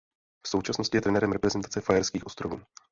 V 0.45 0.49
současnosti 0.49 0.97
je 0.97 1.01
trenérem 1.01 1.31
reprezentace 1.31 1.81
Faerských 1.81 2.25
ostrovů. 2.25 2.61